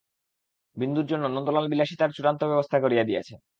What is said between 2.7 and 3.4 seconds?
করিয়া দিয়াছে।